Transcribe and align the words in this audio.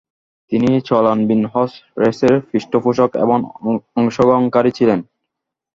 তিনি 0.51 0.69
চলানবিল 0.89 1.43
হর্স 1.53 1.73
রেসের 1.97 2.35
পৃষ্ঠপোষক 2.49 3.09
এবং 3.23 3.37
অংশগ্রহণকারী 3.95 4.71
ছিলেন। 4.77 4.99